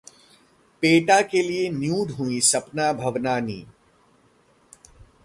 [0.83, 3.63] PETA के लिए nude हुई सपना भावनानी